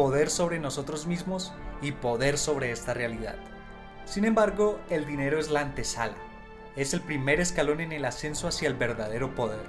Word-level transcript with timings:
Poder 0.00 0.30
sobre 0.30 0.58
nosotros 0.58 1.06
mismos 1.06 1.52
y 1.82 1.92
poder 1.92 2.38
sobre 2.38 2.72
esta 2.72 2.94
realidad. 2.94 3.34
Sin 4.06 4.24
embargo, 4.24 4.80
el 4.88 5.04
dinero 5.04 5.38
es 5.38 5.50
la 5.50 5.60
antesala. 5.60 6.14
Es 6.74 6.94
el 6.94 7.02
primer 7.02 7.38
escalón 7.38 7.82
en 7.82 7.92
el 7.92 8.06
ascenso 8.06 8.48
hacia 8.48 8.68
el 8.68 8.72
verdadero 8.76 9.34
poder. 9.34 9.60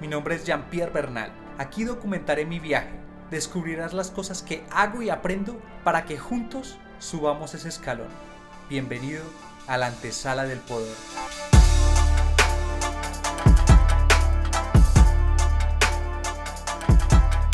Mi 0.00 0.08
nombre 0.08 0.34
es 0.34 0.44
Jean-Pierre 0.44 0.90
Bernal. 0.90 1.30
Aquí 1.58 1.84
documentaré 1.84 2.44
mi 2.44 2.58
viaje. 2.58 2.90
Descubrirás 3.30 3.92
las 3.92 4.10
cosas 4.10 4.42
que 4.42 4.64
hago 4.72 5.00
y 5.00 5.10
aprendo 5.10 5.56
para 5.84 6.06
que 6.06 6.18
juntos 6.18 6.76
subamos 6.98 7.54
ese 7.54 7.68
escalón. 7.68 8.08
Bienvenido 8.68 9.22
a 9.68 9.78
la 9.78 9.86
antesala 9.86 10.42
del 10.42 10.58
poder. 10.58 10.96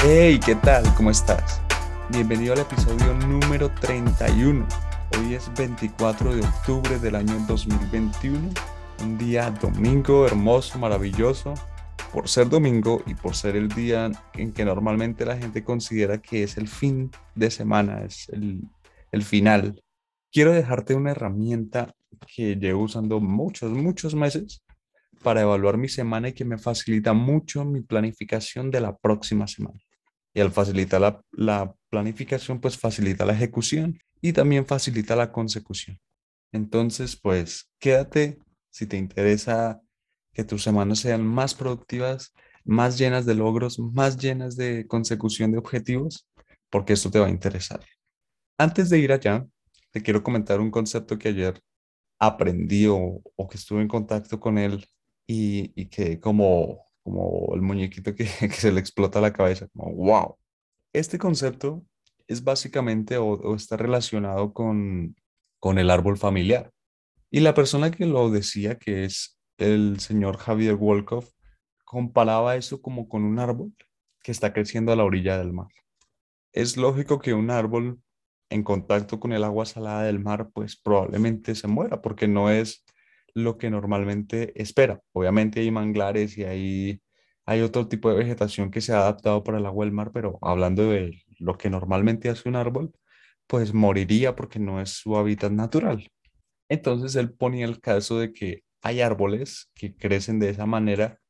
Hey, 0.02 0.40
¿qué 0.42 0.54
tal? 0.54 0.84
¿Cómo 0.94 1.10
estás? 1.10 1.60
Bienvenido 2.10 2.54
al 2.54 2.60
episodio 2.60 3.12
número 3.12 3.70
31. 3.70 4.66
Hoy 5.18 5.34
es 5.34 5.52
24 5.54 6.36
de 6.36 6.40
octubre 6.40 6.98
del 6.98 7.14
año 7.14 7.38
2021. 7.46 8.50
Un 9.02 9.18
día 9.18 9.50
domingo 9.50 10.26
hermoso, 10.26 10.78
maravilloso. 10.78 11.52
Por 12.10 12.26
ser 12.30 12.48
domingo 12.48 13.02
y 13.04 13.14
por 13.14 13.36
ser 13.36 13.56
el 13.56 13.68
día 13.68 14.10
en 14.32 14.52
que 14.54 14.64
normalmente 14.64 15.26
la 15.26 15.36
gente 15.36 15.62
considera 15.62 16.16
que 16.16 16.44
es 16.44 16.56
el 16.56 16.66
fin 16.66 17.10
de 17.34 17.50
semana, 17.50 18.02
es 18.02 18.30
el, 18.30 18.62
el 19.12 19.22
final. 19.22 19.82
Quiero 20.32 20.52
dejarte 20.52 20.94
una 20.94 21.10
herramienta 21.10 21.94
que 22.34 22.56
llevo 22.56 22.84
usando 22.84 23.20
muchos, 23.20 23.70
muchos 23.70 24.14
meses 24.14 24.64
para 25.22 25.42
evaluar 25.42 25.76
mi 25.76 25.90
semana 25.90 26.30
y 26.30 26.32
que 26.32 26.46
me 26.46 26.56
facilita 26.56 27.12
mucho 27.12 27.66
mi 27.66 27.82
planificación 27.82 28.70
de 28.70 28.80
la 28.80 28.96
próxima 28.96 29.46
semana. 29.46 29.78
Y 30.32 30.40
al 30.40 30.52
facilitar 30.52 31.00
la, 31.00 31.20
la, 31.32 31.74
planificación, 31.90 32.60
pues 32.60 32.78
facilita 32.78 33.24
la 33.24 33.32
ejecución 33.32 33.98
y 34.20 34.32
también 34.32 34.66
facilita 34.66 35.16
la 35.16 35.32
consecución. 35.32 35.98
Entonces, 36.52 37.16
pues 37.16 37.70
quédate 37.78 38.38
si 38.70 38.86
te 38.86 38.96
interesa 38.96 39.80
que 40.32 40.44
tus 40.44 40.62
semanas 40.62 41.00
sean 41.00 41.26
más 41.26 41.54
productivas, 41.54 42.32
más 42.64 42.98
llenas 42.98 43.26
de 43.26 43.34
logros, 43.34 43.78
más 43.78 44.16
llenas 44.16 44.56
de 44.56 44.86
consecución 44.86 45.52
de 45.52 45.58
objetivos, 45.58 46.26
porque 46.70 46.92
esto 46.92 47.10
te 47.10 47.18
va 47.18 47.26
a 47.26 47.30
interesar. 47.30 47.80
Antes 48.58 48.90
de 48.90 48.98
ir 48.98 49.12
allá, 49.12 49.46
te 49.90 50.02
quiero 50.02 50.22
comentar 50.22 50.60
un 50.60 50.70
concepto 50.70 51.18
que 51.18 51.28
ayer 51.28 51.60
aprendí 52.18 52.86
o, 52.88 53.22
que 53.50 53.56
estuve 53.56 53.82
en 53.82 53.88
contacto 53.88 54.38
con 54.40 54.58
él 54.58 54.86
y, 55.26 55.72
y 55.80 55.86
que 55.86 56.20
como 56.20 56.88
como 57.08 57.54
el 57.54 57.62
muñequito 57.62 58.14
que, 58.14 58.24
que, 58.40 58.50
se 58.50 58.72
le 58.72 58.80
explota 58.80 59.20
la 59.20 59.32
cabeza, 59.32 59.66
como 59.68 59.94
wow. 59.94 60.36
Este 60.98 61.16
concepto 61.16 61.84
es 62.26 62.42
básicamente 62.42 63.18
o, 63.18 63.54
está 63.54 63.76
relacionado 63.76 64.52
con, 64.52 65.14
con 65.60 65.78
el 65.78 65.90
árbol 65.90 66.18
familiar. 66.18 66.72
Y 67.30 67.38
la 67.38 67.54
persona 67.54 67.92
que 67.92 68.04
lo 68.04 68.30
decía, 68.30 68.78
que 68.78 69.04
es 69.04 69.38
el 69.58 70.00
señor 70.00 70.38
Javier 70.38 70.74
Wolkoff, 70.74 71.30
comparaba 71.84 72.56
eso 72.56 72.82
como 72.82 73.08
con 73.08 73.22
un 73.22 73.38
árbol 73.38 73.72
que 74.24 74.32
está 74.32 74.52
creciendo 74.52 74.90
a 74.90 74.96
la 74.96 75.04
orilla 75.04 75.38
del 75.38 75.52
mar. 75.52 75.68
Es 76.52 76.76
lógico 76.76 77.20
que 77.20 77.32
un 77.32 77.52
árbol 77.52 78.00
en 78.50 78.64
contacto 78.64 79.20
con 79.20 79.32
el 79.32 79.44
agua 79.44 79.66
salada 79.66 80.02
del 80.02 80.18
mar, 80.18 80.50
pues 80.52 80.74
probablemente 80.76 81.54
se 81.54 81.68
muera 81.68 82.02
porque 82.02 82.26
no 82.26 82.50
es 82.50 82.84
lo 83.34 83.56
que 83.56 83.70
normalmente 83.70 84.60
espera. 84.60 85.00
Obviamente 85.12 85.60
hay 85.60 85.70
manglares 85.70 86.36
y 86.36 86.42
hay, 86.42 87.00
hay 87.48 87.62
otro 87.62 87.88
tipo 87.88 88.10
de 88.10 88.16
vegetación 88.16 88.70
que 88.70 88.82
se 88.82 88.92
ha 88.92 88.98
adaptado 88.98 89.42
para 89.42 89.56
el 89.58 89.64
agua 89.64 89.86
del 89.86 89.94
mar, 89.94 90.10
pero 90.12 90.38
hablando 90.42 90.90
de 90.90 91.22
lo 91.38 91.56
que 91.56 91.70
normalmente 91.70 92.28
hace 92.28 92.46
un 92.48 92.56
árbol, 92.56 92.92
pues 93.46 93.72
moriría 93.72 94.36
porque 94.36 94.58
no 94.58 94.82
es 94.82 94.90
su 94.90 95.16
hábitat 95.16 95.52
natural. 95.52 96.08
Entonces 96.68 97.16
él 97.16 97.32
ponía 97.32 97.66
el 97.66 97.80
caso 97.80 98.18
de 98.18 98.32
que 98.34 98.64
hay 98.82 99.00
árboles 99.00 99.70
que 99.74 99.96
crecen 99.96 100.38
de 100.40 100.50
esa 100.50 100.66
manera 100.66 101.20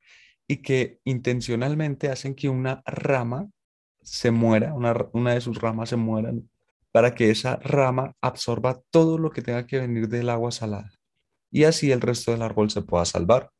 y 0.48 0.58
que 0.58 1.00
intencionalmente 1.04 2.08
hacen 2.08 2.34
que 2.34 2.48
una 2.48 2.82
rama 2.86 3.48
se 4.02 4.32
muera, 4.32 4.74
una, 4.74 4.96
una 5.12 5.34
de 5.34 5.40
sus 5.40 5.60
ramas 5.60 5.90
se 5.90 5.96
mueran, 5.96 6.50
para 6.92 7.14
que 7.14 7.30
esa 7.30 7.56
rama 7.58 8.16
absorba 8.20 8.80
todo 8.90 9.18
lo 9.18 9.30
que 9.30 9.42
tenga 9.42 9.66
que 9.66 9.78
venir 9.78 10.08
del 10.08 10.30
agua 10.30 10.50
salada 10.50 10.90
y 11.50 11.64
así 11.64 11.92
el 11.92 12.00
resto 12.00 12.32
del 12.32 12.42
árbol 12.42 12.70
se 12.70 12.82
pueda 12.82 13.04
salvar. 13.04 13.50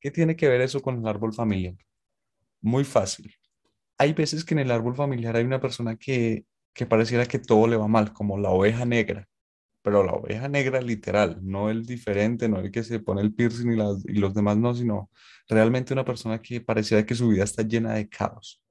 ¿Qué 0.00 0.10
tiene 0.10 0.36
que 0.36 0.48
ver 0.48 0.62
eso 0.62 0.80
con 0.80 0.98
el 0.98 1.06
árbol 1.08 1.34
familiar? 1.34 1.76
Muy 2.60 2.84
fácil. 2.84 3.34
Hay 3.98 4.12
veces 4.12 4.44
que 4.44 4.54
en 4.54 4.60
el 4.60 4.70
árbol 4.70 4.94
familiar 4.94 5.36
hay 5.36 5.44
una 5.44 5.60
persona 5.60 5.96
que, 5.96 6.44
que 6.72 6.86
pareciera 6.86 7.26
que 7.26 7.38
todo 7.38 7.66
le 7.66 7.76
va 7.76 7.88
mal, 7.88 8.12
como 8.12 8.38
la 8.38 8.50
oveja 8.50 8.84
negra, 8.84 9.28
pero 9.82 10.04
la 10.04 10.12
oveja 10.12 10.48
negra 10.48 10.80
literal, 10.80 11.38
no 11.42 11.70
el 11.70 11.86
diferente, 11.86 12.48
no 12.48 12.60
el 12.60 12.70
que 12.70 12.84
se 12.84 13.00
pone 13.00 13.22
el 13.22 13.34
piercing 13.34 13.72
y, 13.72 13.76
las, 13.76 14.04
y 14.06 14.14
los 14.14 14.34
demás 14.34 14.56
no, 14.56 14.74
sino 14.74 15.10
realmente 15.48 15.92
una 15.92 16.04
persona 16.04 16.40
que 16.40 16.60
pareciera 16.60 17.04
que 17.04 17.14
su 17.14 17.28
vida 17.28 17.44
está 17.44 17.62
llena 17.62 17.94
de 17.94 18.08
caos. 18.08 18.62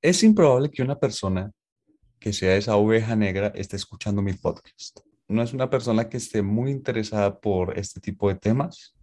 Es 0.00 0.22
improbable 0.22 0.70
que 0.70 0.82
una 0.82 0.98
persona 0.98 1.50
que 2.20 2.32
sea 2.32 2.56
esa 2.56 2.76
oveja 2.76 3.16
negra 3.16 3.52
esté 3.54 3.76
escuchando 3.76 4.22
mi 4.22 4.32
podcast 4.32 5.00
no 5.28 5.42
es 5.42 5.52
una 5.52 5.68
persona 5.68 6.08
que 6.08 6.16
esté 6.16 6.42
muy 6.42 6.70
interesada 6.70 7.38
por 7.38 7.78
este 7.78 8.00
tipo 8.00 8.28
de 8.28 8.34
temas. 8.34 8.94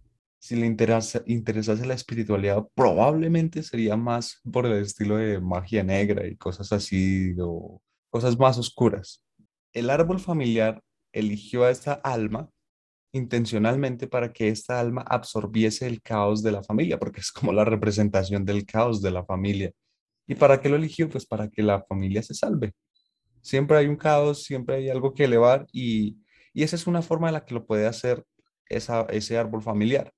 Si 0.46 0.54
le 0.54 0.64
interesa, 0.64 1.22
interesase 1.26 1.84
la 1.86 1.94
espiritualidad, 1.94 2.64
probablemente 2.76 3.64
sería 3.64 3.96
más 3.96 4.40
por 4.52 4.64
el 4.64 4.74
estilo 4.80 5.16
de 5.16 5.40
magia 5.40 5.82
negra 5.82 6.24
y 6.24 6.36
cosas 6.36 6.72
así, 6.72 7.34
o 7.40 7.82
cosas 8.10 8.38
más 8.38 8.56
oscuras. 8.56 9.24
El 9.72 9.90
árbol 9.90 10.20
familiar 10.20 10.80
eligió 11.12 11.64
a 11.64 11.72
esta 11.72 11.94
alma 11.94 12.48
intencionalmente 13.10 14.06
para 14.06 14.32
que 14.32 14.46
esta 14.46 14.78
alma 14.78 15.02
absorbiese 15.02 15.88
el 15.88 16.00
caos 16.00 16.44
de 16.44 16.52
la 16.52 16.62
familia, 16.62 16.96
porque 17.00 17.22
es 17.22 17.32
como 17.32 17.52
la 17.52 17.64
representación 17.64 18.44
del 18.44 18.64
caos 18.64 19.02
de 19.02 19.10
la 19.10 19.24
familia. 19.24 19.72
¿Y 20.28 20.36
para 20.36 20.60
qué 20.60 20.68
lo 20.68 20.76
eligió? 20.76 21.08
Pues 21.08 21.26
para 21.26 21.48
que 21.50 21.64
la 21.64 21.82
familia 21.82 22.22
se 22.22 22.34
salve. 22.34 22.72
Siempre 23.42 23.78
hay 23.78 23.88
un 23.88 23.96
caos, 23.96 24.44
siempre 24.44 24.76
hay 24.76 24.90
algo 24.90 25.12
que 25.12 25.24
elevar 25.24 25.66
y, 25.72 26.18
y 26.52 26.62
esa 26.62 26.76
es 26.76 26.86
una 26.86 27.02
forma 27.02 27.26
en 27.30 27.34
la 27.34 27.44
que 27.44 27.54
lo 27.54 27.66
puede 27.66 27.88
hacer 27.88 28.24
esa, 28.68 29.06
ese 29.10 29.38
árbol 29.38 29.60
familiar, 29.60 30.12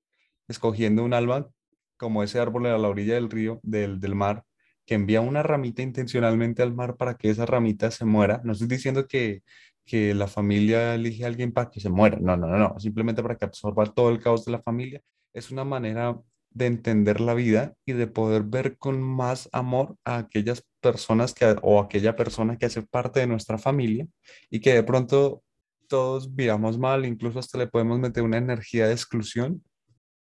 escogiendo 0.49 1.05
un 1.05 1.15
alma 1.15 1.49
como 1.97 2.23
ese 2.23 2.41
árbol 2.41 2.67
a 2.67 2.79
la 2.79 2.89
orilla 2.89 3.15
del 3.15 3.31
río, 3.31 3.61
del, 3.62 4.00
del 4.00 4.15
mar, 4.15 4.45
que 4.87 4.95
envía 4.95 5.21
una 5.21 5.43
ramita 5.43 5.83
intencionalmente 5.83 6.62
al 6.62 6.75
mar 6.75 6.97
para 6.97 7.17
que 7.17 7.31
esa 7.31 7.45
ramita 7.45 7.91
se 7.91 8.05
muera. 8.05 8.41
No 8.45 8.53
estoy 8.53 8.69
diciendo 8.69 9.06
que, 9.06 9.43
que 9.85 10.15
la 10.15 10.29
familia 10.29 10.95
elige 10.95 11.25
a 11.25 11.29
alguien 11.29 11.53
para 11.53 11.71
que 11.71 11.81
se 11.81 11.91
muera, 11.91 12.19
no, 12.21 12.37
no, 12.37 12.47
no, 12.47 12.59
no, 12.59 12.79
simplemente 12.79 13.23
para 13.23 13.37
que 13.37 13.45
absorba 13.45 13.87
todo 13.87 14.11
el 14.11 14.21
caos 14.21 14.45
de 14.45 14.53
la 14.53 14.62
familia. 14.62 15.03
Es 15.35 15.50
una 15.50 15.65
manera 15.65 16.19
de 16.51 16.67
entender 16.67 17.21
la 17.21 17.35
vida 17.35 17.75
y 17.85 17.93
de 17.93 18.06
poder 18.06 18.43
ver 18.43 18.79
con 18.79 19.03
más 19.03 19.49
amor 19.53 19.97
a 20.05 20.19
aquellas 20.19 20.65
personas 20.81 21.35
que, 21.35 21.56
o 21.62 21.81
aquella 21.81 22.17
persona 22.17 22.56
que 22.56 22.67
hace 22.67 22.83
parte 22.83 23.21
de 23.21 23.27
nuestra 23.27 23.59
familia 23.59 24.06
y 24.51 24.61
que 24.61 24.75
de 24.75 24.83
pronto 24.83 25.43
todos 25.89 26.35
viramos 26.35 26.79
mal, 26.79 27.05
incluso 27.06 27.39
hasta 27.39 27.59
le 27.59 27.67
podemos 27.67 27.99
meter 27.99 28.23
una 28.23 28.39
energía 28.39 28.87
de 28.87 28.93
exclusión 28.93 29.62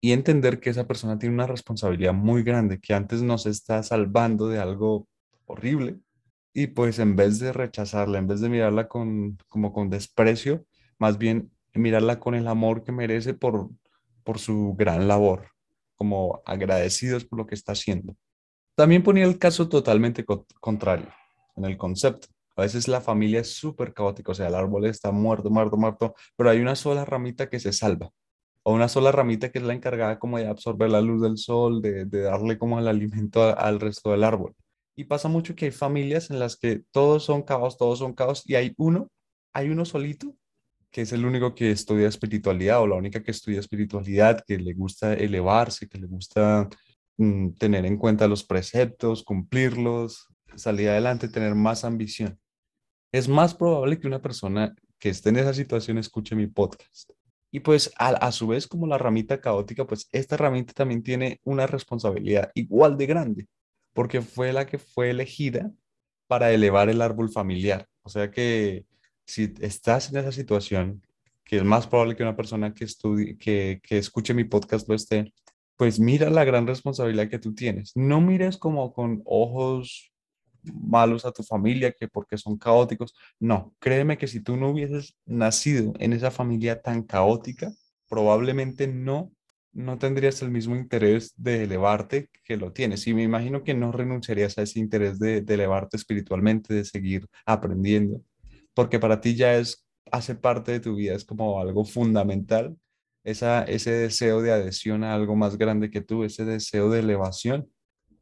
y 0.05 0.13
entender 0.13 0.61
que 0.61 0.69
esa 0.69 0.87
persona 0.87 1.19
tiene 1.19 1.35
una 1.35 1.47
responsabilidad 1.47 2.13
muy 2.13 2.43
grande, 2.43 2.79
que 2.79 2.93
antes 2.93 3.23
nos 3.23 3.47
está 3.47 3.83
salvando 3.83 4.49
de 4.49 4.59
algo 4.59 5.09
horrible 5.47 5.99
y 6.53 6.67
pues 6.67 6.99
en 6.99 7.17
vez 7.17 7.39
de 7.39 7.55
rechazarla, 7.55 8.19
en 8.19 8.27
vez 8.27 8.43
de 8.43 8.51
mirarla 8.51 8.87
con, 8.87 9.39
como 9.49 9.73
con 9.73 9.89
desprecio, 9.89 10.67
más 10.99 11.17
bien 11.17 11.53
mirarla 11.73 12.21
con 12.21 12.35
el 12.35 12.49
amor 12.49 12.85
que 12.85 12.93
merece 12.93 13.33
por, 13.33 13.71
por 14.25 14.39
su 14.39 14.75
gran 14.77 15.09
labor, 15.09 15.49
como 15.97 16.43
agradecidos 16.45 17.25
por 17.25 17.39
lo 17.39 17.47
que 17.47 17.55
está 17.55 17.73
haciendo. 17.73 18.15
También 18.75 19.03
ponía 19.03 19.25
el 19.25 19.39
caso 19.39 19.71
totalmente 19.71 20.27
contrario 20.61 21.09
en 21.57 21.65
el 21.65 21.79
concepto. 21.79 22.29
A 22.57 22.61
veces 22.61 22.89
la 22.89 23.01
familia 23.01 23.41
es 23.41 23.55
súper 23.55 23.95
caótica, 23.95 24.33
o 24.33 24.35
sea, 24.35 24.49
el 24.49 24.55
árbol 24.55 24.85
está 24.85 25.13
muerto, 25.13 25.49
muerto, 25.49 25.79
muerto, 25.79 26.15
pero 26.37 26.51
hay 26.51 26.61
una 26.61 26.77
sola 26.77 27.07
ramita 27.07 27.49
que 27.49 27.59
se 27.59 27.73
salva, 27.73 28.11
o 28.65 28.73
una 28.73 28.89
sola 28.89 29.13
ramita 29.13 29.51
que 29.51 29.59
es 29.59 29.65
la 29.65 29.75
encargada 29.75 30.19
como 30.19 30.39
de 30.39 30.49
absorber 30.49 30.91
la 30.91 31.03
luz 31.03 31.23
del 31.23 31.37
sol, 31.39 31.83
de, 31.83 32.07
darle 32.07 32.59
como 32.59 32.79
el 32.79 32.89
alimento 32.89 33.57
al 33.57 33.79
resto 33.79 34.11
del 34.11 34.25
árbol. 34.25 34.55
Y 34.97 35.05
pasa 35.05 35.29
mucho 35.29 35.55
que 35.55 35.67
hay 35.67 35.71
familias 35.71 36.31
en 36.31 36.39
las 36.39 36.57
que 36.57 36.83
todos 36.91 37.25
son 37.25 37.43
caos, 37.43 37.77
todos 37.77 37.99
son 37.99 38.15
caos, 38.15 38.43
y 38.47 38.55
hay 38.55 38.73
uno, 38.79 39.09
hay 39.53 39.69
uno 39.69 39.85
solito 39.85 40.35
que 40.91 41.03
es 41.03 41.13
el 41.13 41.27
único 41.27 41.57
que 41.57 41.73
estudia 41.73 42.07
espiritualidad 42.07 42.81
o 42.81 42.87
la 42.87 42.95
única 42.95 43.21
que 43.21 43.33
estudia 43.33 43.59
espiritualidad, 43.59 44.45
que 44.47 44.59
le 44.59 44.75
gusta 44.75 45.13
elevarse, 45.13 45.89
que 45.89 45.99
le 45.99 46.07
gusta 46.07 46.69
mm, 47.17 47.51
tener 47.55 47.85
en 47.85 47.99
cuenta 47.99 48.29
los 48.29 48.45
preceptos, 48.45 49.25
cumplirlos, 49.25 50.29
salir 50.55 50.91
adelante, 50.91 51.29
tener 51.29 51.57
más 51.57 51.85
ambición. 51.85 52.39
Es 53.13 53.29
más 53.29 53.55
probable 53.55 53.99
que 53.99 54.07
una 54.07 54.23
persona 54.23 54.73
que 55.01 55.09
esté 55.09 55.31
en 55.31 55.39
esa 55.39 55.53
situación 55.53 55.99
escuche 55.99 56.37
mi 56.37 56.47
podcast. 56.47 57.11
Y 57.55 57.61
pues 57.61 57.93
a, 57.99 58.09
a 58.09 58.33
su 58.33 58.49
vez, 58.49 58.67
como 58.67 58.89
la 58.89 58.99
ramita 58.99 59.41
caótica, 59.41 59.87
pues 59.87 60.09
esta 60.11 60.37
ramita 60.37 60.73
también 60.73 61.05
tiene 61.05 61.41
una 61.45 61.69
responsabilidad 61.69 62.51
igual 62.55 62.99
de 62.99 63.07
grande 63.07 63.47
porque 63.93 64.23
fue 64.23 64.53
la 64.53 64.67
que 64.67 64.77
fue 64.79 65.11
elegida 65.11 65.71
para 66.27 66.51
elevar 66.51 66.89
el 66.89 67.01
árbol 67.01 67.31
familiar. 67.31 67.87
O 68.03 68.09
sea 68.09 68.29
que 68.33 68.87
si 69.25 69.55
estás 69.61 70.11
en 70.11 70.17
esa 70.17 70.33
situación, 70.33 71.07
que 71.45 71.59
es 71.59 71.63
más 71.63 71.87
probable 71.87 72.17
que 72.17 72.25
una 72.25 72.35
persona 72.35 72.75
que, 72.75 72.87
estudie, 72.87 73.39
que, 73.39 73.81
que 73.85 73.99
escuche 73.99 74.35
mi 74.35 74.43
podcast 74.43 74.89
lo 74.89 74.97
esté, 74.97 75.33
pues 75.77 76.01
mira 76.01 76.31
la 76.31 76.43
gran 76.43 76.67
responsabilidad 76.67 77.29
que 77.29 77.39
tú 77.39 77.55
tienes. 77.55 77.93
No 77.95 78.21
mires 78.21 78.59
como 78.59 78.93
con 78.93 79.23
ojos 79.27 80.13
malos 80.73 81.25
a 81.25 81.33
tu 81.33 81.43
familia, 81.43 81.93
que 81.93 82.09
porque 82.09 82.39
son 82.39 82.59
caóticos. 82.59 83.15
No, 83.39 83.75
créeme 83.79 84.19
que 84.19 84.27
si 84.29 84.41
tú 84.41 84.57
no 84.57 84.71
hubieses 84.71 85.17
nacido 85.27 85.93
en 85.99 86.13
esa 86.13 86.31
familia 86.31 86.83
tan 86.83 87.03
caótica, 87.03 87.73
probablemente 88.09 88.87
no 88.89 89.33
no 89.75 89.99
tendrías 89.99 90.41
el 90.43 90.51
mismo 90.51 90.77
interés 90.77 91.35
de 91.37 91.65
elevarte 91.65 92.31
que 92.45 92.57
lo 92.57 92.73
tienes. 92.73 93.07
Y 93.07 93.15
me 93.15 93.23
imagino 93.25 93.65
que 93.65 93.75
no 93.75 93.93
renunciarías 93.93 94.57
a 94.57 94.63
ese 94.63 94.79
interés 94.79 95.19
de, 95.19 95.39
elevarte 95.39 95.97
espiritualmente, 95.97 96.73
de 96.73 96.85
seguir 96.85 97.27
aprendiendo, 97.45 98.23
porque 98.73 98.99
para 98.99 99.21
ti 99.21 99.35
ya 99.35 99.57
es, 99.57 99.87
hace 100.11 100.35
parte 100.35 100.73
de 100.73 100.81
tu 100.81 100.95
vida, 100.95 101.15
es 101.15 101.25
como 101.25 101.61
algo 101.61 101.85
fundamental, 101.85 102.77
esa, 103.25 103.65
ese 103.65 103.91
deseo 103.91 104.43
de 104.43 104.53
adhesión 104.53 105.03
a 105.03 105.15
algo 105.15 105.35
más 105.35 105.59
grande 105.59 105.91
que 105.91 106.03
tú, 106.03 106.25
ese 106.25 106.45
deseo 106.45 106.91
de 106.91 107.01
elevación. 107.01 107.69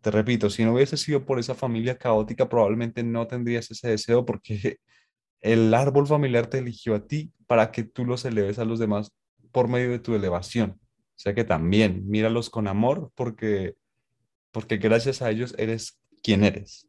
Te 0.03 0.11
repito, 0.11 0.51
si 0.51 0.65
no 0.65 0.75
hubiese 0.75 0.97
sido 0.97 1.25
por 1.25 1.39
esa 1.39 1.55
familia 1.55 1.97
caótica, 1.97 2.49
probablemente 2.49 3.05
no 3.05 3.27
tendrías 3.29 3.71
ese 3.71 3.89
deseo 3.89 4.27
porque 4.27 4.79
el 5.41 5.73
árbol 5.73 6.07
familiar 6.07 6.49
te 6.49 6.59
eligió 6.59 6.95
a 6.97 7.07
ti 7.07 7.33
para 7.47 7.71
que 7.71 7.85
tú 7.85 8.05
los 8.05 8.25
eleves 8.25 8.59
a 8.59 8.65
los 8.65 8.79
demás 8.79 9.13
por 9.53 9.69
medio 9.69 9.91
de 9.91 10.01
tu 10.01 10.15
elevación. 10.15 10.81
O 10.81 11.19
sea 11.23 11.35
que 11.35 11.45
también 11.45 12.09
míralos 12.09 12.51
con 12.51 12.67
amor 12.67 13.13
porque, 13.15 13.77
porque 14.51 14.79
gracias 14.79 15.23
a 15.23 15.31
ellos 15.31 15.55
eres 15.57 16.01
quien 16.23 16.43
eres. 16.43 16.87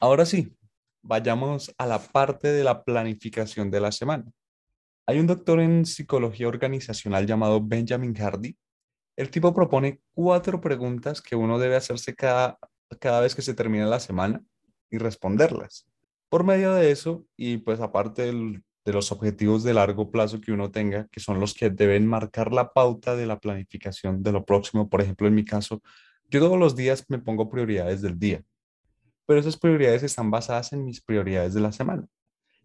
Ahora 0.00 0.26
sí, 0.26 0.56
vayamos 1.02 1.72
a 1.78 1.86
la 1.86 2.00
parte 2.00 2.48
de 2.48 2.64
la 2.64 2.82
planificación 2.82 3.70
de 3.70 3.80
la 3.80 3.92
semana. 3.92 4.24
Hay 5.06 5.20
un 5.20 5.26
doctor 5.26 5.60
en 5.60 5.86
psicología 5.86 6.48
organizacional 6.48 7.24
llamado 7.26 7.64
Benjamin 7.64 8.14
Hardy. 8.14 8.56
El 9.18 9.32
tipo 9.32 9.52
propone 9.52 10.00
cuatro 10.14 10.60
preguntas 10.60 11.20
que 11.20 11.34
uno 11.34 11.58
debe 11.58 11.74
hacerse 11.74 12.14
cada, 12.14 12.56
cada 13.00 13.20
vez 13.20 13.34
que 13.34 13.42
se 13.42 13.52
termina 13.52 13.84
la 13.84 13.98
semana 13.98 14.44
y 14.90 14.98
responderlas. 14.98 15.88
Por 16.28 16.44
medio 16.44 16.72
de 16.74 16.92
eso, 16.92 17.26
y 17.36 17.56
pues 17.56 17.80
aparte 17.80 18.32
de 18.32 18.92
los 18.92 19.10
objetivos 19.10 19.64
de 19.64 19.74
largo 19.74 20.12
plazo 20.12 20.40
que 20.40 20.52
uno 20.52 20.70
tenga, 20.70 21.08
que 21.08 21.18
son 21.18 21.40
los 21.40 21.52
que 21.52 21.68
deben 21.68 22.06
marcar 22.06 22.52
la 22.52 22.72
pauta 22.72 23.16
de 23.16 23.26
la 23.26 23.40
planificación 23.40 24.22
de 24.22 24.30
lo 24.30 24.44
próximo. 24.44 24.88
Por 24.88 25.00
ejemplo, 25.00 25.26
en 25.26 25.34
mi 25.34 25.44
caso, 25.44 25.82
yo 26.30 26.38
todos 26.38 26.56
los 26.56 26.76
días 26.76 27.04
me 27.08 27.18
pongo 27.18 27.50
prioridades 27.50 28.00
del 28.00 28.20
día, 28.20 28.44
pero 29.26 29.40
esas 29.40 29.56
prioridades 29.56 30.04
están 30.04 30.30
basadas 30.30 30.72
en 30.72 30.84
mis 30.84 31.00
prioridades 31.00 31.54
de 31.54 31.60
la 31.60 31.72
semana. 31.72 32.06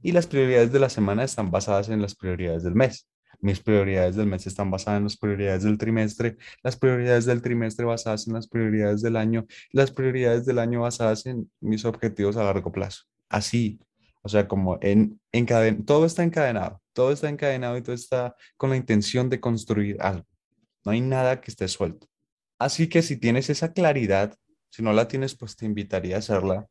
Y 0.04 0.12
las 0.12 0.28
prioridades 0.28 0.72
de 0.72 0.80
la 0.80 0.90
semana 0.90 1.24
están 1.24 1.50
basadas 1.50 1.90
en 1.90 2.00
las 2.00 2.14
prioridades 2.14 2.62
del 2.62 2.76
mes. 2.76 3.08
Mis 3.44 3.60
prioridades 3.60 4.16
del 4.16 4.26
mes 4.26 4.48
están 4.48 4.72
basadas 4.72 4.98
en 4.98 5.04
las 5.04 5.18
prioridades 5.18 5.64
del 5.64 5.78
trimestre, 5.78 6.38
las 6.64 6.78
prioridades 6.78 7.26
del 7.26 7.42
trimestre 7.42 7.86
basadas 7.86 8.28
en 8.28 8.34
las 8.34 8.48
prioridades 8.48 9.02
del 9.02 9.18
año, 9.18 9.46
las 9.72 9.92
prioridades 9.92 10.46
del 10.46 10.60
año 10.60 10.82
basadas 10.82 11.26
en 11.28 11.52
mis 11.60 11.86
objetivos 11.86 12.38
a 12.38 12.44
largo 12.44 12.72
plazo. 12.72 13.04
Así 13.30 13.80
o 14.24 14.30
sea, 14.30 14.48
como 14.48 14.80
en, 14.82 15.20
encaden 15.34 15.86
todo 15.86 16.06
está 16.06 16.24
encadenado, 16.24 16.82
todo 16.94 17.12
está 17.12 17.28
encadenado 17.28 17.78
y 17.78 17.82
todo 17.82 17.94
está 17.94 18.36
con 18.56 18.70
la 18.70 18.78
intención 18.78 19.30
de 19.30 19.42
construir 19.42 19.98
algo. 20.00 20.26
No 20.86 20.94
hay 20.94 21.02
nada 21.02 21.42
que 21.42 21.52
esté 21.52 21.68
suelto. 21.68 22.08
Así 22.58 22.88
que 22.88 23.02
si 23.02 23.18
tienes 23.18 23.50
esa 23.50 23.74
claridad, 23.74 24.38
si 24.70 24.82
no 24.82 24.94
la 24.94 25.10
tienes, 25.10 25.36
pues 25.36 25.58
te 25.58 25.66
invitaría 25.66 26.16
a 26.16 26.20
hacerla. 26.20 26.68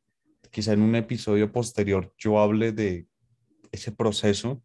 Quizá 0.50 0.72
en 0.72 0.80
un 0.80 0.96
episodio 0.96 1.52
posterior 1.52 2.12
yo 2.16 2.40
hable 2.40 2.72
de 2.72 3.06
ese 3.70 3.92
proceso. 3.92 4.62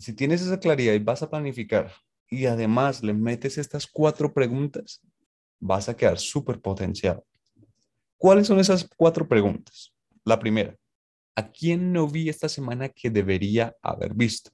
Si 0.00 0.12
tienes 0.14 0.42
esa 0.42 0.58
claridad 0.58 0.94
y 0.94 0.98
vas 0.98 1.22
a 1.22 1.30
planificar 1.30 1.92
y 2.28 2.46
además 2.46 3.02
le 3.02 3.14
metes 3.14 3.58
estas 3.58 3.86
cuatro 3.86 4.32
preguntas, 4.32 5.00
vas 5.60 5.88
a 5.88 5.96
quedar 5.96 6.18
súper 6.18 6.60
potenciado. 6.60 7.24
¿Cuáles 8.16 8.48
son 8.48 8.58
esas 8.58 8.88
cuatro 8.96 9.28
preguntas? 9.28 9.94
La 10.24 10.38
primera, 10.38 10.76
¿A 11.40 11.50
quién 11.50 11.92
no 11.92 12.06
vi 12.06 12.28
esta 12.28 12.48
semana 12.50 12.88
que 12.88 13.08
debería 13.08 13.74
haber 13.80 14.12
visto? 14.12 14.50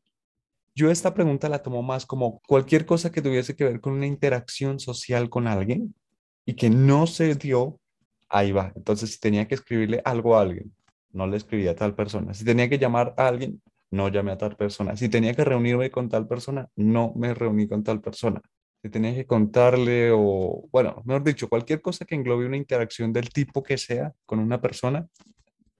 Yo 0.74 0.88
esta 0.88 1.14
pregunta 1.14 1.48
la 1.48 1.62
tomo 1.62 1.82
más 1.82 2.04
como 2.06 2.40
cualquier 2.46 2.86
cosa 2.86 3.10
que 3.10 3.22
tuviese 3.22 3.56
que 3.56 3.64
ver 3.64 3.80
con 3.80 3.94
una 3.94 4.06
interacción 4.06 4.78
social 4.78 5.28
con 5.30 5.48
alguien 5.48 5.96
y 6.44 6.54
que 6.54 6.70
no 6.70 7.08
se 7.08 7.34
dio, 7.34 7.80
ahí 8.28 8.52
va. 8.52 8.72
Entonces, 8.76 9.12
si 9.12 9.18
tenía 9.18 9.48
que 9.48 9.56
escribirle 9.56 10.02
algo 10.04 10.36
a 10.36 10.42
alguien, 10.42 10.76
no 11.10 11.26
le 11.26 11.38
escribía 11.38 11.72
a 11.72 11.74
tal 11.74 11.96
persona. 11.96 12.34
Si 12.34 12.44
tenía 12.44 12.68
que 12.68 12.78
llamar 12.78 13.14
a 13.16 13.26
alguien, 13.26 13.60
no 13.90 14.08
llamé 14.08 14.32
a 14.32 14.38
tal 14.38 14.56
persona. 14.56 14.96
Si 14.96 15.08
tenía 15.08 15.34
que 15.34 15.44
reunirme 15.44 15.90
con 15.90 16.08
tal 16.08 16.26
persona, 16.26 16.68
no 16.76 17.12
me 17.16 17.34
reuní 17.34 17.68
con 17.68 17.84
tal 17.84 18.00
persona. 18.00 18.42
Si 18.82 18.90
tenía 18.90 19.14
que 19.14 19.26
contarle 19.26 20.10
o, 20.12 20.68
bueno, 20.70 21.02
mejor 21.04 21.24
dicho, 21.24 21.48
cualquier 21.48 21.80
cosa 21.80 22.04
que 22.04 22.14
englobe 22.14 22.46
una 22.46 22.56
interacción 22.56 23.12
del 23.12 23.30
tipo 23.30 23.62
que 23.62 23.78
sea 23.78 24.12
con 24.26 24.38
una 24.38 24.60
persona, 24.60 25.08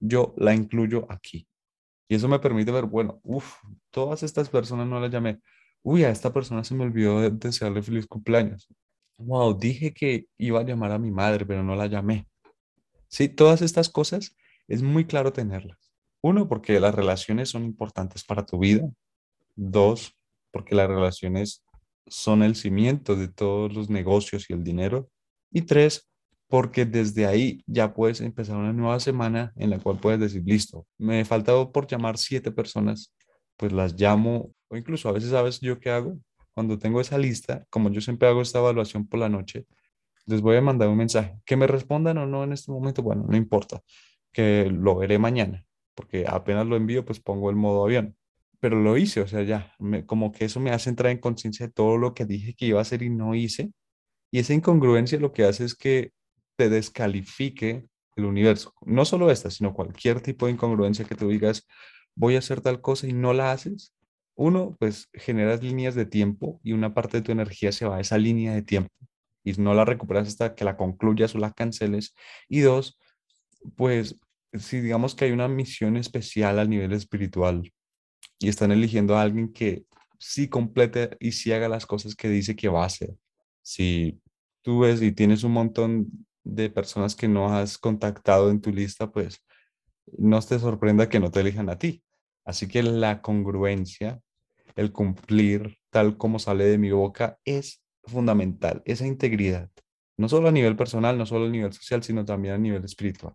yo 0.01 0.35
la 0.39 0.55
incluyo 0.55 1.07
aquí. 1.09 1.47
Y 2.09 2.15
eso 2.15 2.29
me 2.29 2.39
permite 2.39 2.71
ver, 2.71 2.85
bueno, 2.87 3.21
uff, 3.23 3.57
todas 3.91 4.23
estas 4.23 4.49
personas 4.49 4.87
no 4.87 5.01
las 5.01 5.11
llamé. 5.11 5.41
Uy, 5.83 6.05
a 6.05 6.11
esta 6.11 6.33
persona 6.33 6.65
se 6.65 6.75
me 6.75 6.85
olvidó 6.85 7.21
de 7.21 7.31
desearle 7.31 7.83
feliz 7.83 8.07
cumpleaños. 8.07 8.69
Wow, 9.19 9.59
dije 9.59 9.93
que 9.93 10.27
iba 10.37 10.61
a 10.61 10.65
llamar 10.65 10.93
a 10.93 10.99
mi 10.99 11.11
madre, 11.11 11.47
pero 11.47 11.63
no 11.63 11.75
la 11.75 11.87
llamé. 11.87 12.29
Sí, 13.09 13.29
todas 13.29 13.63
estas 13.63 13.89
cosas 13.89 14.37
es 14.69 14.83
muy 14.83 15.05
claro 15.07 15.33
tenerlas. 15.33 15.86
Uno, 16.23 16.49
porque 16.49 16.80
las 16.80 16.94
relaciones 16.94 17.50
son 17.50 17.64
importantes 17.64 18.25
para 18.25 18.44
tu 18.44 18.58
vida. 18.58 18.88
Dos, 19.54 20.16
porque 20.50 20.75
las 20.75 20.88
relaciones 20.88 21.64
son 22.06 22.42
el 22.42 22.54
cimiento 22.54 23.16
de 23.16 23.28
todos 23.28 23.73
los 23.75 23.90
negocios 23.90 24.49
y 24.49 24.52
el 24.52 24.62
dinero. 24.64 25.08
Y 25.50 25.62
tres, 25.62 26.08
porque 26.49 26.85
desde 26.85 27.26
ahí 27.26 27.62
ya 27.66 27.94
puedes 27.94 28.20
empezar 28.20 28.56
una 28.56 28.73
nueva 28.73 29.00
semana 29.00 29.52
en 29.56 29.70
la 29.70 29.78
cual 29.78 29.99
puedes 29.99 30.20
decir, 30.20 30.42
listo, 30.44 30.87
me 30.99 31.25
falta 31.25 31.52
por 31.70 31.87
llamar 31.87 32.18
siete 32.18 32.52
personas, 32.52 33.12
pues 33.56 33.73
las 33.73 33.94
llamo, 34.00 34.52
o 34.68 34.76
incluso 34.76 35.08
a 35.08 35.12
veces, 35.12 35.30
¿sabes 35.30 35.61
yo 35.61 35.80
qué 35.80 35.90
hago? 35.90 36.18
Cuando 36.54 36.78
tengo 36.78 37.00
esa 37.00 37.18
lista, 37.18 37.64
como 37.70 37.90
yo 37.90 38.00
siempre 38.00 38.28
hago 38.28 38.42
esta 38.42 38.58
evaluación 38.58 39.06
por 39.06 39.20
la 39.20 39.28
noche, 39.28 39.66
les 40.26 40.40
voy 40.40 40.56
a 40.56 40.61
mandar 40.61 40.88
un 40.88 40.96
mensaje. 40.96 41.38
Que 41.44 41.56
me 41.56 41.66
respondan 41.66 42.18
o 42.18 42.26
no 42.26 42.44
en 42.44 42.52
este 42.52 42.73
momento, 42.73 43.02
bueno, 43.02 43.26
no 43.28 43.37
importa, 43.37 43.82
que 44.32 44.70
lo 44.70 44.96
veré 44.96 45.18
mañana, 45.18 45.64
porque 45.97 46.26
apenas 46.29 46.67
lo 46.67 46.76
envío, 46.76 47.05
pues 47.05 47.21
pongo 47.21 47.50
el 47.50 47.57
modo 47.57 47.85
avión. 47.85 48.17
Pero 48.61 48.81
lo 48.81 48.97
hice, 48.99 49.21
o 49.23 49.29
sea, 49.29 49.43
ya, 49.43 49.75
como 50.07 50.33
que 50.33 50.47
eso 50.47 50.61
me 50.61 50.71
hace 50.71 50.91
entrar 50.91 51.12
en 51.12 51.19
conciencia 51.19 51.67
de 51.67 51.73
todo 51.73 51.99
lo 51.99 52.15
que 52.15 52.26
dije 52.26 52.55
que 52.55 52.67
iba 52.67 52.79
a 52.81 52.83
hacer 52.83 53.03
y 53.03 53.11
no 53.11 53.35
hice. 53.35 53.73
Y 54.33 54.41
esa 54.41 54.55
incongruencia 54.55 55.19
lo 55.21 55.33
que 55.33 55.45
hace 55.45 55.65
es 55.65 55.75
que 55.75 56.12
te 56.57 56.69
descalifique 56.71 57.87
el 58.17 58.25
universo. 58.25 58.73
No 58.85 59.05
solo 59.05 59.31
esta, 59.31 59.50
sino 59.50 59.75
cualquier 59.75 60.21
tipo 60.23 60.47
de 60.47 60.53
incongruencia 60.53 61.05
que 61.05 61.15
tú 61.17 61.29
digas, 61.29 61.67
voy 62.15 62.37
a 62.37 62.41
hacer 62.41 62.61
tal 62.61 62.81
cosa 62.81 63.07
y 63.07 63.12
no 63.12 63.33
la 63.35 63.53
haces. 63.53 63.95
Uno, 64.35 64.76
pues 64.79 65.09
generas 65.15 65.62
líneas 65.62 65.95
de 65.95 66.07
tiempo 66.07 66.61
y 66.62 66.73
una 66.73 66.95
parte 66.95 67.19
de 67.19 67.23
tu 67.23 67.33
energía 67.33 67.73
se 67.73 67.87
va 67.87 67.97
a 67.97 68.00
esa 68.00 68.19
línea 68.19 68.55
de 68.55 68.62
tiempo. 68.62 68.91
y 69.45 69.53
no 69.55 69.75
la 69.75 69.85
recuperas 69.85 70.29
hasta 70.29 70.55
que 70.55 70.65
la 70.65 70.76
concluyas 70.76 71.35
o 71.35 71.38
la 71.38 71.53
canceles. 71.53 72.15
Y 72.49 72.61
dos, 72.61 72.99
pues 73.76 74.17
si 74.53 74.81
digamos 74.81 75.15
que 75.15 75.26
hay 75.26 75.33
una 75.33 75.49
misión 75.49 75.97
especial 75.97 76.59
al 76.59 76.71
nivel 76.71 76.93
espiritual 76.93 77.73
y 78.38 78.49
están 78.49 78.73
eligiendo 78.73 79.17
a 79.17 79.23
alguien 79.23 79.53
que 79.53 79.85
sí 80.19 80.49
complete 80.49 81.17
y 81.21 81.33
sí 81.33 81.53
haga 81.53 81.69
las 81.69 81.87
cosas 81.87 82.15
que 82.15 82.29
dice 82.29 82.57
que 82.57 82.69
va 82.69 82.83
a 82.83 82.87
hacer. 82.87 83.15
Si 83.62 84.21
tú 84.62 84.81
ves 84.81 85.03
y 85.03 85.12
tienes 85.12 85.45
un 85.45 85.53
montón 85.53 86.26
de 86.45 86.71
personas 86.71 87.17
que 87.17 87.29
no 87.29 87.55
has 87.55 87.79
contactado 87.79 88.50
en 88.50 88.61
tu 88.61 88.71
lista, 88.73 89.11
pues 89.11 89.43
no 90.19 90.41
te 90.41 90.59
sorprenda 90.59 91.09
que 91.09 91.21
no 91.21 91.31
te 91.31 91.41
elijan 91.41 91.69
a 91.69 91.79
ti. 91.79 92.03
Así 92.45 92.69
que 92.69 92.83
la 92.83 93.23
congruencia, 93.23 94.21
el 94.76 94.93
cumplir 94.93 95.79
tal 95.91 96.17
como 96.17 96.38
sale 96.38 96.65
de 96.65 96.79
mi 96.79 96.91
boca 96.93 97.38
es 97.45 97.83
fundamental, 98.05 98.83
esa 98.85 99.07
integridad, 99.07 99.69
no 100.17 100.29
solo 100.29 100.49
a 100.49 100.53
nivel 100.53 100.76
personal, 100.76 101.19
no 101.19 101.26
solo 101.26 101.47
a 101.47 101.50
nivel 101.50 101.73
social, 101.73 102.03
sino 102.03 102.25
también 102.25 102.55
a 102.55 102.59
nivel 102.59 102.85
espiritual. 102.85 103.35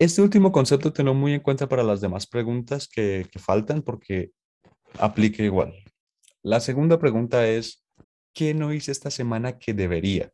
Este 0.00 0.22
último 0.22 0.52
concepto 0.52 0.92
tenlo 0.92 1.12
muy 1.12 1.34
en 1.34 1.40
cuenta 1.40 1.68
para 1.68 1.82
las 1.82 2.00
demás 2.00 2.28
preguntas 2.28 2.86
que, 2.86 3.28
faltan 3.36 3.82
porque 3.82 4.30
aplica 4.96 5.42
igual. 5.42 5.74
La 6.42 6.60
segunda 6.60 7.00
pregunta 7.00 7.48
es, 7.48 7.84
¿qué 8.32 8.54
no 8.54 8.72
hice 8.72 8.92
esta 8.92 9.10
semana 9.10 9.58
que 9.58 9.74
debería? 9.74 10.30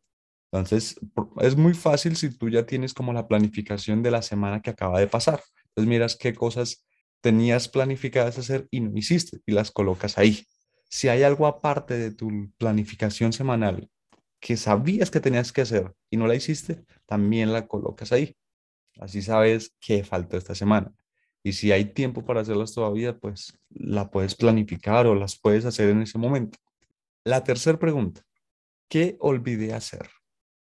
Entonces, 0.51 0.99
es 1.41 1.57
muy 1.57 1.73
fácil 1.73 2.15
si 2.15 2.29
tú 2.29 2.47
ya 2.49 2.67
tienes 2.67 2.93
como 2.93 3.11
la 3.11 3.27
planificación 3.27 4.03
de 4.03 4.11
la 4.11 4.21
semana 4.21 4.61
que 4.61 4.69
acaba 4.69 4.99
de 4.99 5.07
pasar. 5.07 5.41
Entonces, 5.69 5.89
miras 5.89 6.15
qué 6.15 6.35
cosas 6.35 6.85
tenías 7.21 7.67
planificadas 7.67 8.37
hacer 8.37 8.67
y 8.69 8.81
no 8.81 8.95
hiciste 8.95 9.39
y 9.47 9.51
las 9.51 9.71
colocas 9.71 10.19
ahí. 10.19 10.45
Si 10.89 11.07
hay 11.07 11.23
algo 11.23 11.47
aparte 11.47 11.97
de 11.97 12.11
tu 12.11 12.29
planificación 12.59 13.33
semanal 13.33 13.89
que 14.39 14.57
sabías 14.57 15.09
que 15.09 15.19
tenías 15.19 15.51
que 15.51 15.61
hacer 15.61 15.91
y 16.11 16.17
no 16.17 16.27
la 16.27 16.35
hiciste, 16.35 16.85
también 17.07 17.51
la 17.51 17.67
colocas 17.67 18.11
ahí. 18.11 18.35
Así 18.99 19.21
sabes 19.21 19.75
qué 19.79 20.03
faltó 20.03 20.37
esta 20.37 20.55
semana. 20.55 20.93
Y 21.43 21.53
si 21.53 21.71
hay 21.71 21.85
tiempo 21.85 22.25
para 22.25 22.41
hacerlas 22.41 22.73
todavía, 22.73 23.17
pues 23.17 23.57
la 23.69 24.09
puedes 24.09 24.35
planificar 24.35 25.05
o 25.07 25.15
las 25.15 25.39
puedes 25.39 25.65
hacer 25.65 25.89
en 25.89 26.01
ese 26.01 26.17
momento. 26.17 26.57
La 27.23 27.43
tercera 27.43 27.77
pregunta, 27.77 28.21
¿qué 28.89 29.17
olvidé 29.19 29.73
hacer? 29.73 30.09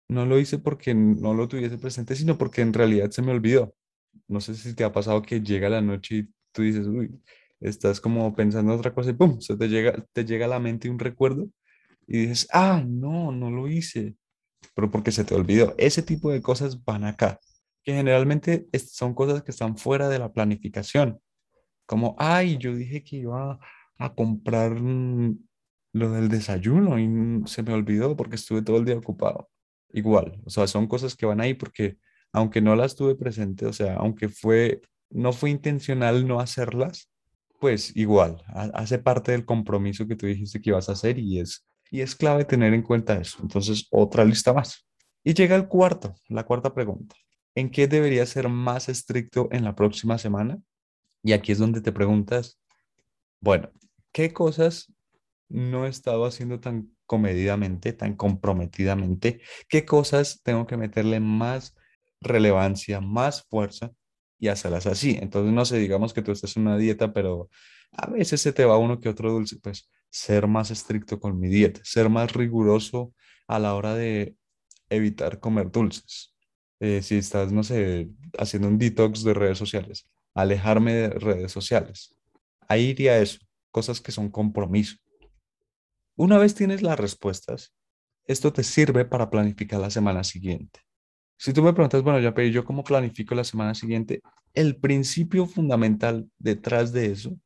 No 0.09 0.27
lo 0.27 0.39
hice 0.39 0.59
porque 0.59 0.95
no 0.95 1.35
lo 1.35 1.49
tuviese 1.49 1.79
presente, 1.79 2.17
sino 2.17 2.37
porque 2.39 2.63
en 2.63 2.73
realidad 2.73 3.11
se 3.11 3.23
me 3.23 3.33
olvidó. 3.33 3.75
No 4.29 4.41
sé 4.41 4.55
si 4.55 4.75
te 4.75 4.85
ha 4.85 4.93
pasado 4.93 5.23
que 5.23 5.41
llega 5.41 5.69
la 5.69 5.81
noche 5.81 6.17
y 6.17 6.29
tú 6.53 6.63
dices, 6.63 6.87
uy, 6.87 7.11
estás 7.61 8.01
como 8.01 8.35
pensando 8.35 8.73
en 8.73 8.79
otra 8.79 8.95
cosa 8.95 9.11
y 9.11 9.15
pum, 9.15 9.41
se 9.41 9.57
te 9.57 9.69
llega, 9.69 10.05
te 10.13 10.25
llega 10.25 10.47
a 10.47 10.49
la 10.49 10.59
mente 10.59 10.91
un 10.91 10.99
recuerdo 10.99 11.49
y 12.07 12.27
dices, 12.27 12.49
ah, 12.53 12.83
no, 12.87 13.33
no 13.33 13.51
lo 13.51 13.69
hice, 13.69 14.17
pero 14.75 14.91
porque 14.91 15.13
se 15.13 15.25
te 15.25 15.35
olvidó. 15.35 15.75
Ese 15.79 16.03
tipo 16.03 16.31
de 16.31 16.43
cosas 16.43 16.85
van 16.85 17.05
acá, 17.05 17.41
que 17.83 17.95
generalmente 17.95 18.69
son 18.79 19.15
cosas 19.15 19.43
que 19.43 19.51
están 19.51 19.77
fuera 19.77 20.09
de 20.09 20.19
la 20.19 20.33
planificación. 20.33 21.21
Como, 21.87 22.15
ay, 22.19 22.59
yo 22.59 22.75
dije 22.75 23.03
que 23.03 23.17
iba 23.17 23.59
a 23.99 24.15
comprar 24.15 24.81
mm, 24.81 25.39
lo 25.93 26.11
del 26.13 26.29
desayuno 26.29 26.99
y 26.99 27.47
se 27.47 27.63
me 27.63 27.73
olvidó 27.73 28.17
porque 28.17 28.37
estuve 28.37 28.63
todo 28.63 28.79
el 28.79 28.85
día 28.85 28.97
ocupado. 28.97 29.51
Igual, 29.93 30.41
o 30.45 30.51
sea, 30.51 30.67
son 30.67 30.87
cosas 30.87 31.15
que 31.15 31.27
van 31.27 31.41
ahí 31.41 31.55
porque 31.55 31.99
aunque 32.33 32.61
no 32.63 32.75
las 32.77 32.97
tuve 32.97 33.15
presente, 33.15 33.67
o 33.67 33.73
sea, 33.73 33.97
aunque 33.97 34.29
fue, 34.29 34.81
no 35.11 35.33
fue 35.33 35.51
intencional 35.51 36.27
no 36.27 36.41
hacerlas, 36.41 37.11
pues 37.61 37.95
igual, 37.95 38.43
hace 38.75 38.99
parte 38.99 39.33
del 39.33 39.45
compromiso 39.45 40.07
que 40.09 40.17
tú 40.17 40.27
dijiste 40.27 40.61
que 40.61 40.71
ibas 40.71 40.89
a 40.89 40.93
hacer 40.93 41.19
y 41.19 41.41
es, 41.41 41.65
y 41.91 42.01
es 42.01 42.17
clave 42.17 42.45
tener 42.45 42.73
en 42.75 42.83
cuenta 42.83 43.21
eso. 43.21 43.39
Entonces, 43.43 43.87
otra 43.91 44.25
lista 44.25 44.53
más. 44.53 44.87
Y 45.23 45.35
llega 45.35 45.55
el 45.55 45.69
cuarto, 45.69 46.15
la 46.29 46.45
cuarta 46.45 46.75
pregunta. 46.75 47.15
¿En 47.55 47.71
qué 47.71 47.87
debería 47.87 48.25
ser 48.27 48.49
más 48.49 48.89
estricto 48.89 49.49
en 49.53 49.65
la 49.65 49.75
próxima 49.75 50.19
semana? 50.19 50.61
Y 51.23 51.33
aquí 51.33 51.53
es 51.53 51.59
donde 51.59 51.81
te 51.81 51.93
preguntas, 51.93 52.59
bueno, 53.41 53.71
¿qué 54.13 54.33
cosas 54.33 54.93
no 55.49 55.87
he 55.87 55.89
estado 55.89 56.25
haciendo 56.25 56.61
tan 56.61 56.97
comedidamente, 57.07 57.93
tan 57.93 58.17
comprometidamente? 58.17 59.41
¿Qué 59.69 59.85
cosas 59.85 60.41
tengo 60.43 60.67
que 60.67 60.77
meterle 60.77 61.21
más 61.21 61.75
relevancia, 62.23 63.01
más 63.01 63.43
fuerza 63.43 63.93
y 64.39 64.49
hacerlas 64.49 64.87
así. 64.87 65.19
Entonces, 65.21 65.53
no 65.53 65.65
sé, 65.65 65.79
digamos 65.79 66.13
que 66.13 66.23
tú 66.23 66.33
estás 66.33 66.57
en 66.57 66.67
una 66.67 66.79
dieta, 66.79 67.13
pero 67.13 67.49
a 67.93 68.11
veces 68.11 68.41
se 68.41 68.53
te 68.53 68.65
va 68.65 68.79
uno 68.79 69.01
que 69.01 69.09
otro 69.09 69.31
dulce, 69.31 69.57
pues 69.63 69.91
ser 70.11 70.47
más 70.47 70.71
estricto 70.71 71.21
con 71.21 71.39
mi 71.39 71.49
dieta, 71.49 71.81
ser 71.85 72.09
más 72.09 72.33
riguroso 72.33 73.15
a 73.47 73.59
la 73.59 73.75
hora 73.75 73.95
de 73.95 74.37
evitar 74.91 75.41
comer 75.41 75.71
dulces. 75.71 76.32
Eh, 76.85 77.01
si 77.01 77.17
estás, 77.17 77.53
no 77.53 77.63
sé, 77.63 78.09
haciendo 78.37 78.67
un 78.67 78.77
detox 78.77 79.23
de 79.23 79.35
redes 79.35 79.57
sociales, 79.57 80.09
alejarme 80.35 80.93
de 80.93 81.11
redes 81.11 81.53
sociales. 81.53 82.13
Ahí 82.67 82.87
iría 82.87 83.19
eso, 83.19 83.39
cosas 83.71 84.01
que 84.01 84.11
son 84.11 84.29
compromiso. 84.29 84.97
Una 86.17 86.39
vez 86.39 86.57
tienes 86.57 86.83
las 86.83 86.99
respuestas, 86.99 87.73
esto 88.27 88.53
te 88.53 88.65
sirve 88.65 89.05
para 89.05 89.31
planificar 89.31 89.79
la 89.79 89.91
semana 89.91 90.25
siguiente. 90.25 90.81
Si 91.39 91.53
tú 91.53 91.63
me 91.63 91.73
preguntas, 91.73 92.03
bueno, 92.03 92.19
ya, 92.19 92.35
pero 92.35 92.49
yo 92.49 92.65
cómo 92.65 92.83
planifico 92.83 93.37
la 93.37 93.45
semana 93.45 93.77
siguiente, 93.77 94.21
el 94.53 94.75
principio 94.75 95.47
fundamental 95.47 96.29
detrás 96.37 96.93
de 96.93 97.13
eso 97.13 97.39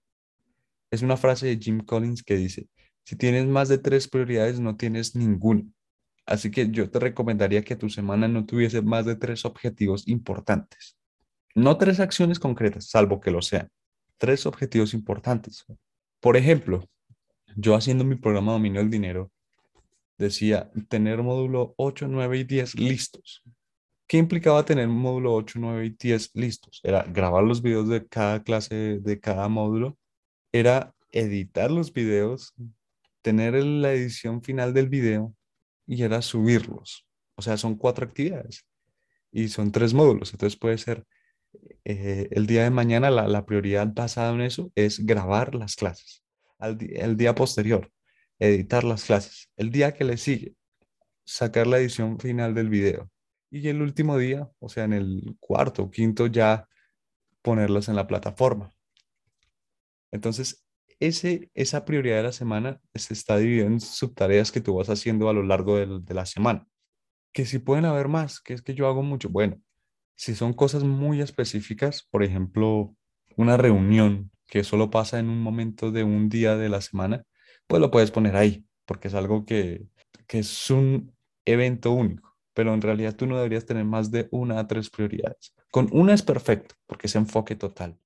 es 0.91 1.03
una 1.03 1.19
frase 1.19 1.49
de 1.49 1.59
Jim 1.59 1.81
Collins 1.81 2.23
que 2.23 2.37
dice, 2.37 2.69
si 3.05 3.17
tienes 3.17 3.45
más 3.45 3.69
de 3.69 3.77
tres 3.77 4.09
prioridades, 4.09 4.61
no 4.61 4.79
tienes 4.79 5.15
ninguna. 5.15 5.65
Así 6.27 6.51
que 6.51 6.69
yo 6.71 6.91
te 6.91 6.99
recomendaría 6.99 7.63
que 7.63 7.77
tu 7.77 7.89
semana 7.89 8.27
no 8.27 8.45
tuviese 8.45 8.83
más 8.83 9.07
de 9.07 9.15
tres 9.15 9.45
objetivos 9.45 10.09
importantes. 10.09 10.99
No 11.55 11.79
tres 11.79 12.01
acciones 12.01 12.41
concretas, 12.41 12.91
salvo 12.91 13.21
que 13.21 13.31
lo 13.31 13.41
sean. 13.41 13.71
Tres 14.19 14.45
objetivos 14.45 14.93
importantes. 14.93 15.65
Por 16.21 16.37
ejemplo, 16.37 16.85
yo 17.55 17.77
haciendo 17.77 18.05
mi 18.05 18.17
programa 18.17 18.53
Dominio 18.53 18.81
del 18.81 18.91
Dinero, 18.91 19.31
decía 20.19 20.71
tener 20.89 21.23
módulo 21.23 21.75
8, 21.77 22.09
9 22.09 22.39
y 22.39 22.45
10 22.45 22.75
listos. 22.75 23.43
¿Qué 24.09 24.19
implicaba 24.19 24.65
tener 24.65 24.89
módulo 24.89 25.35
8, 25.35 25.59
9 25.61 25.87
y 25.87 25.91
10 25.91 26.31
listos? 26.35 26.81
Era 26.83 27.05
grabar 27.05 27.45
los 27.45 27.63
videos 27.63 27.89
de 27.89 28.07
cada 28.07 28.43
clase, 28.43 28.99
de 28.99 29.21
cada 29.21 29.49
módulo, 29.49 29.97
era 30.53 30.93
editar 31.13 31.71
los 31.71 31.93
videos, 31.93 32.53
tener 33.23 33.55
la 33.55 33.93
edición 33.93 34.43
final 34.43 34.75
del 34.75 34.89
video 34.89 35.36
y 35.87 36.03
era 36.03 36.23
subirlos. 36.23 37.07
O 37.37 37.43
sea, 37.43 37.57
son 37.57 37.77
cuatro 37.77 38.07
actividades 38.07 38.67
y 39.33 39.49
son 39.49 39.73
tres 39.73 39.95
módulos. 39.95 40.33
Entonces 40.33 40.59
puede 40.59 40.79
ser 40.79 41.07
eh, 41.85 42.29
el 42.33 42.47
día 42.47 42.65
de 42.65 42.71
mañana, 42.71 43.11
la, 43.11 43.47
prioridad 43.47 43.89
basada 43.93 44.35
en 44.35 44.41
eso 44.43 44.73
es 44.75 45.05
grabar 45.05 45.55
las 45.55 45.77
clases. 45.77 46.23
el 46.61 47.17
día 47.17 47.35
posterior, 47.35 47.91
editar 48.39 48.85
las 48.85 49.05
clases. 49.05 49.51
El 49.57 49.71
día 49.71 49.95
que 49.95 50.05
le 50.05 50.17
sigue, 50.17 50.55
sacar 51.25 51.67
la 51.67 51.79
edición 51.79 52.19
final 52.19 52.55
del 52.55 52.69
video 52.69 53.11
y 53.51 53.69
el 53.69 53.83
último 53.83 54.19
día, 54.19 54.51
o 54.59 54.69
sea, 54.69 54.85
en 54.85 54.93
el 54.93 55.37
cuarto 55.41 55.85
o 55.85 55.91
quinto, 55.91 56.27
ya 56.27 56.69
ponerlos 57.43 57.89
en 57.89 57.97
la 57.97 58.07
plataforma. 58.07 58.73
Entonces, 60.11 60.66
ese, 61.01 61.51
esa 61.55 61.85
prioridad 61.85 62.17
de 62.17 62.23
la 62.25 62.33
semana 62.33 62.81
se 62.95 63.15
está 63.15 63.37
dividiendo 63.39 63.75
en 63.75 63.81
subtareas 63.81 64.53
que 64.53 64.61
tú 64.61 64.75
vas 64.77 64.89
haciendo 64.89 65.29
a 65.29 65.33
lo 65.33 65.43
largo 65.43 65.77
de 65.77 66.15
la 66.15 66.27
semana. 66.27 66.67
Que 67.33 67.47
si 67.47 67.59
pueden 67.59 67.85
haber 67.85 68.09
más, 68.09 68.41
que 68.41 68.55
es 68.55 68.63
que 68.63 68.75
yo 68.75 68.87
hago 68.89 69.03
mucho. 69.03 69.29
Bueno, 69.29 69.61
si 70.15 70.35
son 70.35 70.53
cosas 70.53 70.85
muy 70.85 71.21
específicas, 71.21 72.07
por 72.11 72.23
ejemplo, 72.23 72.95
una 73.37 73.57
reunión 73.57 74.31
que 74.49 74.65
solo 74.65 74.91
pasa 74.91 75.19
en 75.19 75.29
un 75.29 75.43
momento 75.43 75.91
de 75.91 76.05
un 76.05 76.29
día 76.29 76.57
de 76.57 76.69
la 76.69 76.81
semana, 76.81 77.25
pues 77.67 77.81
lo 77.81 77.91
puedes 77.91 78.11
poner 78.11 78.37
ahí, 78.37 78.67
porque 78.87 79.09
es 79.09 79.15
algo 79.15 79.45
que, 79.45 79.87
que 80.27 80.39
es 80.41 80.71
un 80.71 81.15
evento 81.45 81.93
único 81.93 82.37
pero 82.57 82.73
en 82.73 82.81
realidad 82.81 83.15
tú 83.15 83.27
no 83.27 83.37
deberías 83.37 83.67
tener 83.67 83.85
más 83.85 84.11
de 84.11 84.29
una 84.31 84.59
a 84.59 84.67
tres 84.67 84.89
prioridades. 84.89 85.53
Con 85.71 85.91
una 85.93 86.15
es 86.15 86.23
perfecto, 86.23 86.75
porque 86.87 87.07
es 87.07 87.15
enfoque 87.15 87.55
total. 87.55 87.99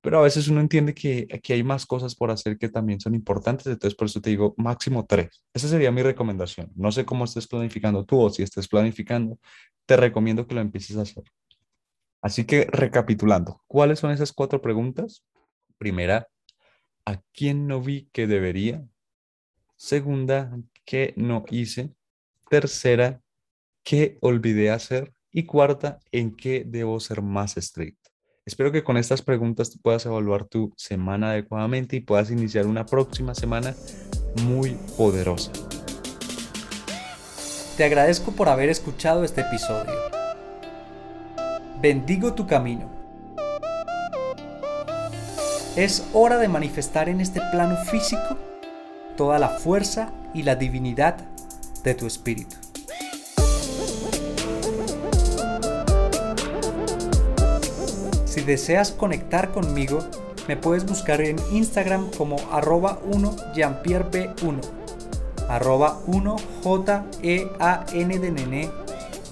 Pero 0.00 0.20
a 0.20 0.22
veces 0.22 0.48
uno 0.48 0.60
entiende 0.60 0.94
que 0.94 1.26
aquí 1.32 1.52
hay 1.52 1.62
más 1.62 1.84
cosas 1.84 2.14
por 2.14 2.30
hacer 2.30 2.56
que 2.56 2.68
también 2.68 3.00
son 3.00 3.14
importantes, 3.14 3.66
entonces 3.66 3.96
por 3.96 4.06
eso 4.06 4.20
te 4.20 4.30
digo 4.30 4.54
máximo 4.56 5.04
tres. 5.06 5.44
Esa 5.52 5.68
sería 5.68 5.90
mi 5.90 6.02
recomendación. 6.02 6.70
No 6.76 6.92
sé 6.92 7.04
cómo 7.04 7.24
estés 7.24 7.48
planificando 7.48 8.04
tú 8.04 8.20
o 8.20 8.30
si 8.30 8.42
estés 8.42 8.68
planificando, 8.68 9.38
te 9.86 9.96
recomiendo 9.96 10.46
que 10.46 10.54
lo 10.54 10.60
empieces 10.60 10.96
a 10.96 11.02
hacer. 11.02 11.24
Así 12.22 12.44
que 12.44 12.66
recapitulando, 12.70 13.62
¿cuáles 13.66 13.98
son 13.98 14.10
esas 14.10 14.32
cuatro 14.32 14.60
preguntas? 14.60 15.24
Primera, 15.78 16.28
¿a 17.04 17.20
quién 17.32 17.66
no 17.66 17.80
vi 17.80 18.08
que 18.12 18.26
debería? 18.26 18.84
Segunda, 19.76 20.58
¿qué 20.84 21.14
no 21.16 21.44
hice? 21.50 21.94
Tercera, 22.50 23.22
qué 23.84 24.18
olvidé 24.20 24.70
hacer 24.70 25.14
y 25.30 25.44
cuarta, 25.44 26.00
en 26.10 26.34
qué 26.34 26.64
debo 26.66 26.98
ser 27.00 27.22
más 27.22 27.56
estricto. 27.56 28.07
Espero 28.48 28.72
que 28.72 28.82
con 28.82 28.96
estas 28.96 29.20
preguntas 29.20 29.78
puedas 29.82 30.06
evaluar 30.06 30.46
tu 30.46 30.72
semana 30.74 31.32
adecuadamente 31.32 31.96
y 31.96 32.00
puedas 32.00 32.30
iniciar 32.30 32.66
una 32.66 32.86
próxima 32.86 33.34
semana 33.34 33.74
muy 34.42 34.70
poderosa. 34.96 35.52
Te 37.76 37.84
agradezco 37.84 38.32
por 38.32 38.48
haber 38.48 38.70
escuchado 38.70 39.22
este 39.22 39.42
episodio. 39.42 39.92
Bendigo 41.82 42.32
tu 42.32 42.46
camino. 42.46 42.90
Es 45.76 46.08
hora 46.14 46.38
de 46.38 46.48
manifestar 46.48 47.10
en 47.10 47.20
este 47.20 47.42
plano 47.50 47.76
físico 47.84 48.38
toda 49.18 49.38
la 49.38 49.50
fuerza 49.50 50.10
y 50.32 50.44
la 50.44 50.56
divinidad 50.56 51.18
de 51.84 51.94
tu 51.94 52.06
espíritu. 52.06 52.56
Si 58.38 58.44
deseas 58.44 58.92
conectar 58.92 59.50
conmigo, 59.50 59.98
me 60.46 60.56
puedes 60.56 60.86
buscar 60.86 61.20
en 61.20 61.36
Instagram 61.50 62.08
como 62.16 62.36
arroba 62.52 63.00
1 63.12 63.36
jeanpierreb1 63.52 64.60
arroba 65.48 65.98
1 66.06 66.36
j 66.62 67.04
e 67.24 67.48
a 67.58 67.84
n 67.92 68.16
de 68.16 68.30
nene 68.30 68.70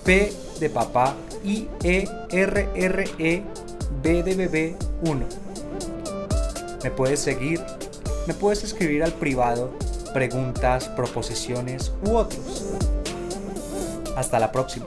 p 0.02 0.32
de 0.58 0.70
papá 0.70 1.14
i 1.44 1.68
e 1.84 2.08
r 2.32 2.68
r 2.74 3.04
e 3.20 3.42
b 4.02 4.22
de 4.24 4.34
bebé 4.34 4.74
1 5.02 5.22
me 6.82 6.90
puedes 6.90 7.20
seguir 7.20 7.62
me 8.26 8.34
puedes 8.34 8.64
escribir 8.64 9.04
al 9.04 9.12
privado 9.12 9.70
preguntas 10.12 10.88
proposiciones 10.88 11.92
u 12.04 12.16
otros. 12.16 12.74
Hasta 14.16 14.40
la 14.40 14.50
próxima 14.50 14.86